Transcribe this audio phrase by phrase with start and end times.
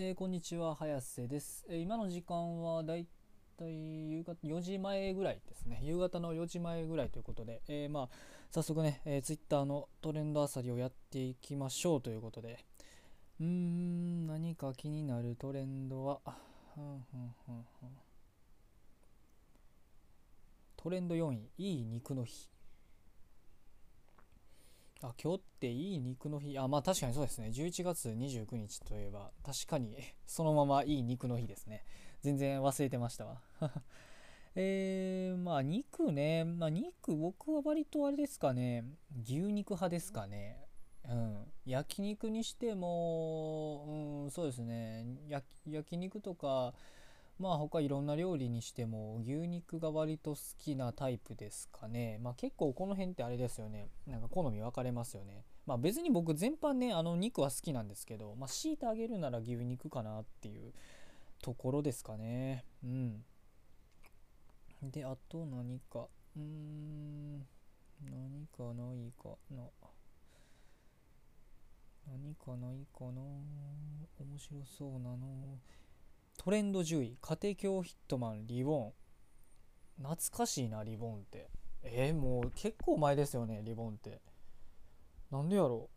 [0.00, 1.66] えーこんにちは、早瀬です。
[1.68, 3.08] えー今の時間はだい
[3.56, 5.80] たい夕方4時前ぐらいですね。
[5.82, 8.08] 夕方の4時前ぐらいということで、えーまあ、
[8.52, 12.64] 早速ね、えー、Twitter のトレンドあさりをやっていきましょうということで、
[13.40, 16.20] うーん、何か気になるトレンドは、
[20.76, 22.48] トレンド4位、いい肉の日。
[25.00, 26.58] あ、今日っていい肉の日？
[26.58, 27.48] あ、まあ確かにそうですね。
[27.48, 31.84] 11月29日といえば、確かに そのままいい肉の日ですね。
[32.20, 33.40] 全然忘れてましたわ。
[34.56, 36.42] えー、まあ肉ね。
[36.44, 38.84] まあ肉、僕は割とあれですかね。
[39.22, 40.66] 牛肉派ですかね。
[41.08, 41.52] うん。
[41.64, 43.84] 焼肉にしても、
[44.24, 45.06] うん、そうですね。
[45.28, 46.74] 焼焼肉とか、
[47.38, 52.18] まあ他いろんな料理にしても牛肉が割と好きなタイプですかね。
[52.20, 53.88] まあ結構この辺ってあれですよね。
[54.06, 55.44] なんか好み分かれますよね。
[55.64, 60.72] まあ別に僕全般ね、あの肉は好きなんですけど、まあ強いてあげるなら牛肉かなっていう
[61.40, 62.64] ところですかね。
[62.82, 63.24] うん。
[64.82, 67.38] で、あと何か、うーん、
[68.04, 69.62] 何かないかな。
[72.06, 73.20] 何かないかな。
[74.18, 75.58] 面白そうなの。
[76.38, 78.92] トレンド10位家庭教ヒットマンリボン。
[80.00, 81.50] 懐かしいなリボンって。
[81.82, 84.22] えー、もう結構前ですよねリボンって。
[85.32, 85.90] なんでやろ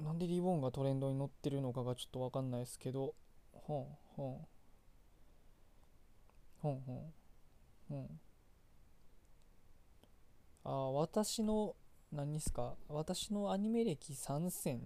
[0.00, 0.02] う。
[0.02, 3.14] なんでリボンがトレンドに乗ってるのかがちょっとわかんないですけど。
[3.52, 4.48] ほんほん。
[6.62, 7.12] ほんほん。
[7.90, 8.20] ほん。
[10.64, 11.76] あー私の
[12.10, 12.76] 何ですか？
[12.88, 14.80] 私のアニメ歴参戦っ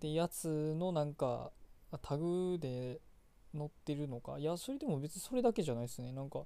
[0.00, 1.50] てやつのなんか
[1.98, 3.00] タグで
[3.56, 4.38] 載ってるのか。
[4.38, 6.12] いやそれでも別にそれだけじゃないですね。
[6.12, 6.44] なんか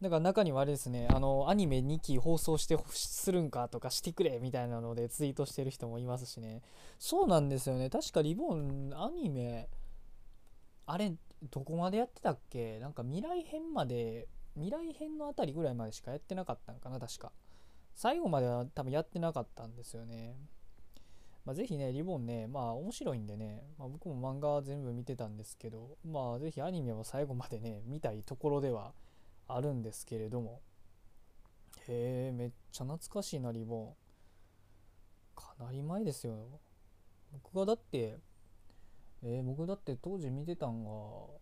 [0.00, 1.08] なんか中にはあれですね。
[1.10, 6.62] あのアニメ2期放送してするんかとかしてくれみたいなのでツイートしてる人もいますしね。
[6.98, 7.88] そうなんですよね。
[7.90, 9.68] 確かリボンアニメ
[10.86, 11.12] あれ
[11.50, 12.80] どこまでやってたっけ？
[12.80, 17.32] なんか未来編まで未来編のあたりぐらいまでしかやってなかったんかな確か。
[17.94, 20.36] 最後までは多分やってなかったんですよね。
[21.44, 28.94] まあ、ぜひね、リボンね、まあ面白いんでね、まあ、僕も漫画全部見てたんですけど、まあぜひアニメは最後までね、見たいところでは
[29.46, 30.62] あるんですけれども、
[31.86, 33.94] へえ、めっちゃ懐かしいな、リボン。
[35.36, 36.60] かなり前ですよ。
[37.32, 38.18] 僕がだって、
[39.22, 41.40] えー僕だって当時見てたんが、多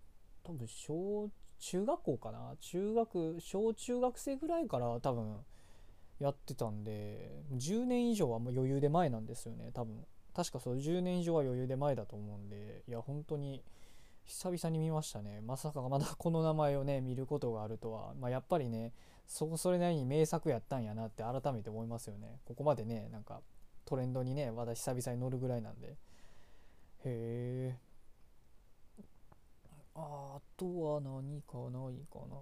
[0.48, 1.30] 分小、
[1.60, 2.56] 中学校かな？
[2.58, 5.44] 中学、小中学生ぐらいから多分、
[6.22, 9.96] やってたんで10年以上はもう余裕で前なんですよね多分。
[10.34, 13.62] 確かそう10年以上は余裕で前だと思うんでいや本当に
[14.24, 15.40] 久々に見ましたね。
[15.42, 18.92] まさかまだこの名前をね見ることがあるとは、まあ、やっぱりね
[19.26, 22.38] そそれなりに名作やったんやなって改めて思いますよね。
[22.44, 23.40] ここまでねなんか
[23.84, 25.88] トレンドにねまだ久々に乗るぐらいなんで。
[25.88, 25.96] へ
[27.04, 27.76] え
[29.94, 32.36] あとは何かないかな。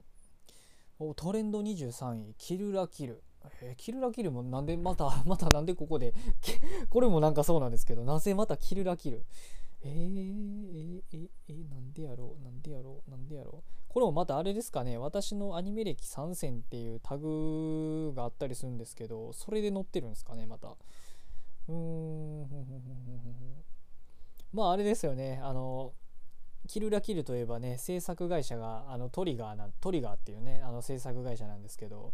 [0.99, 2.35] おトレンド23位。
[2.37, 3.23] キルラキル。
[3.63, 6.15] えーキルラキルもなんでまたまたなんでここで
[6.89, 9.25] これもなんかそうなんですけどなぜまたキルラキル？
[9.83, 12.45] えー、えー、えー、えーなんでやろう？
[12.45, 13.11] なんでやろう？
[13.11, 13.71] なんでやろう？
[13.89, 14.99] これもまたあれですかね。
[14.99, 20.69] 私のアニメ歴参戦っていうタグがあったりするんですけどそれで載ってるんですかねまた。
[20.69, 22.47] うーん。
[24.53, 25.41] まああれですよね。
[25.43, 25.93] あの
[26.69, 32.13] キルラキルといえばね制作会社があのトリガーなトリガーっていうねあの制作会社なんですけど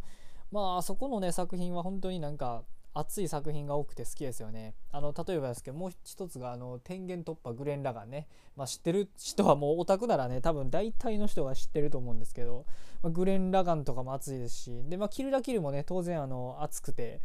[0.57, 2.63] まあそこのね作品は本当になんか
[2.95, 4.75] 熱い作品が多くて好きですよね。
[4.91, 9.11] あの例えばですけどもう一つがあの天元突破グレン・ラガンね、まあ、知ってる？
[9.19, 12.65] 人はもうオタクならね多分大体の人が知ってると思うんですけど、
[13.03, 14.83] まあ、グレン・ラガンとかも熱いですし。
[14.89, 17.21] で、まあ、キルラキルもね当然あの熱くて。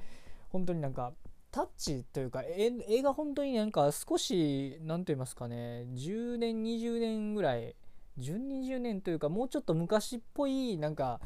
[0.51, 1.13] 本当になんか
[1.49, 5.85] タッチというか映画本当になんか少し何と言いますかね。
[5.93, 7.75] 10年20年ぐらい。
[8.19, 11.21] 10、20年というかもうちょっと昔っぽいなんか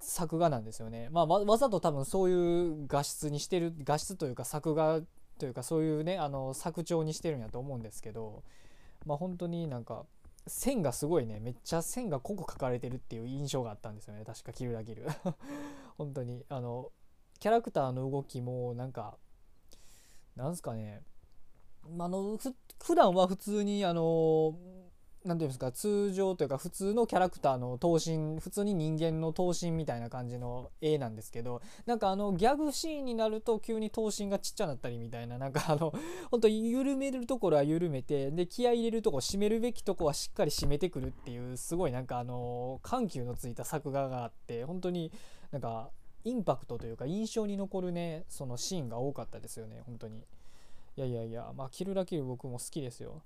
[0.00, 1.08] 作画なんですよね。
[1.10, 5.00] まあ、わざと多分そういう画質にしてる画質というか作画
[5.38, 8.44] というかそういうねあの作調にしてるんやと思うんですけど
[9.04, 10.04] まあ本当になんか
[10.46, 14.24] 線がすごいねめっちゃ線が濃く描かれてるっていう印象があったんですよね。
[14.24, 15.06] 確かキルラキル。
[15.98, 16.90] 本当にあの
[17.38, 19.18] キャラクターの動きもなんか
[20.36, 21.02] なんすかね。
[21.88, 24.56] まあのふ普段は普通にあの
[25.24, 35.92] なんていうんですか通常というか普通のキャラクターの頭身普通に人間の頭身みたいな感じの絵なんですけどなんかあのギャグシーンになると急に頭身がちっちゃなったりみたいななんかあの
[36.32, 45.12] 本当緩めるところは緩めてで気合い入れるとこ締めるべきとこはしっかり締めてくるっていうすごいなんかあの緩急のついた作画があって本当に
[45.52, 45.90] なんか
[46.24, 50.24] インパクトというか印象に残るねそのシーンが多かったですよね本当に。
[50.94, 53.22] いやいやいやまあキルラキル僕も好きですよ。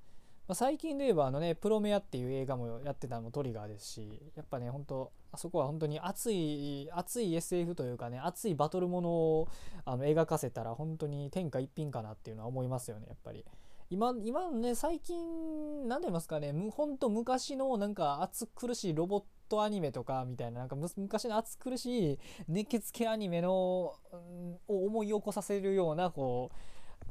[0.48, 9.48] まあ、最近で言えばあのねプロメアっていう映画もやってたのもトリガーですしやっぱね本当あそこは本当に熱い熱い SF というかね熱いバトルものを
[9.84, 13.44] あの描かせたら本当に天下一品かなっていうのは思いますよねやっぱり。
[13.88, 22.18] 今今ね最近何て言いますかね本当昔のなんか熱苦しいロボットアニメとかみたいななんか昔の熱苦しい
[22.48, 26.50] 熱血系アニメの、うん、を思い起こさせるようなこ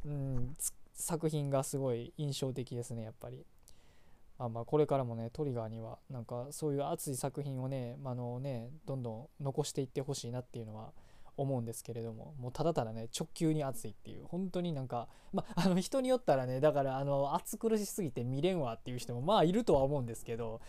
[0.04, 0.56] う、うん、
[0.96, 3.46] 作品がすごい印象的ですねやっぱり。
[4.38, 10.92] あまあこれからもねトリガーにはなんかそういう熱い作品をね,、まあのねどんどん残していってほしいなっていうのは
[11.38, 20.60] 思うんですけれどももうただただね直球に熱いっていう本当になんかまあ あの人によったらねだからあの暑苦しすぎて見れんわっていう人もまあいるとは思うんですけど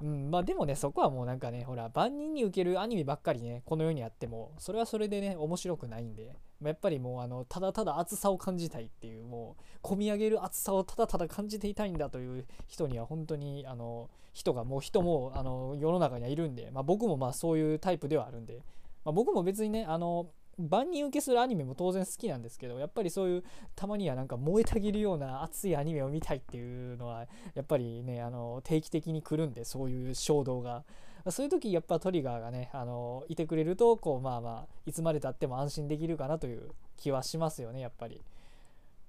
[0.00, 18.62] うん、まあでもねそこはもうなんかねほら万人に受けるアニメばっかりねこの世にあってもそれはそれでね面白くないんで、まあ、やっぱりもうあのただただ熱さを感じたいっていうもう込み上げる熱さをただただ感じていたいんだという人には本当にあの人がもう人もあの世の中にはいるんで、まあ、僕もまあそういうタイプではあるんで、
[19.04, 23.44] まあ、僕も別にねあの万人受けするアニメも当然好きなんですけどやっぱりそういう
[23.76, 30.84] たまにはなんか燃えたぎるような熱いアニメを見たいっていうのはやっぱりねあの定期的に来るんでそういう衝動が
[31.30, 38.20] そういう時やっぱトリガーがねあのいてくれるとこうまあまあいつまでたっても安心できるかなという気はしますよねやっぱり。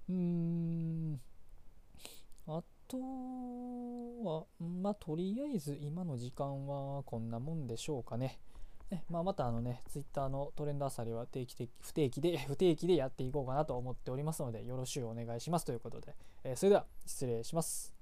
[0.09, 1.19] うーん。
[2.47, 4.45] あとは
[4.81, 8.39] まあとりあえず今の時間はこんなもんでしょうかね。
[8.91, 17.98] ねまあ、またあのね、ツイッターのトレンドあさりは定期的、 不定期で、 不定期でやっていこうかなと思っておりますので、よろしくお願いしますということで、えー、それでは失礼します。